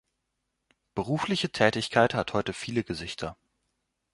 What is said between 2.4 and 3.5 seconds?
viele Gesichter.